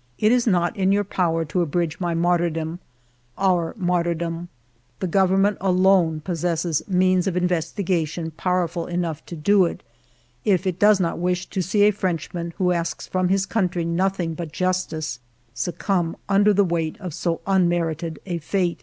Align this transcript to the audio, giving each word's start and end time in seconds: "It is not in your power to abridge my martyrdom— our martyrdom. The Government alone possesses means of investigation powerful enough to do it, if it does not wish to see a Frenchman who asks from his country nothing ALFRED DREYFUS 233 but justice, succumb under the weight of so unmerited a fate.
"It 0.18 0.32
is 0.32 0.46
not 0.46 0.74
in 0.74 0.90
your 0.90 1.04
power 1.04 1.44
to 1.44 1.60
abridge 1.60 2.00
my 2.00 2.14
martyrdom— 2.14 2.78
our 3.52 3.74
martyrdom. 3.76 4.48
The 5.00 5.06
Government 5.06 5.58
alone 5.60 6.22
possesses 6.22 6.82
means 6.88 7.26
of 7.26 7.36
investigation 7.36 8.30
powerful 8.30 8.86
enough 8.86 9.26
to 9.26 9.36
do 9.36 9.66
it, 9.66 9.82
if 10.46 10.66
it 10.66 10.78
does 10.78 10.98
not 10.98 11.18
wish 11.18 11.44
to 11.50 11.60
see 11.60 11.82
a 11.82 11.90
Frenchman 11.90 12.54
who 12.56 12.72
asks 12.72 13.06
from 13.06 13.28
his 13.28 13.44
country 13.44 13.84
nothing 13.84 14.30
ALFRED 14.30 14.52
DREYFUS 14.52 14.86
233 14.86 14.96
but 14.96 14.96
justice, 14.96 15.20
succumb 15.52 16.16
under 16.26 16.54
the 16.54 16.64
weight 16.64 16.98
of 16.98 17.12
so 17.12 17.42
unmerited 17.46 18.18
a 18.24 18.38
fate. 18.38 18.82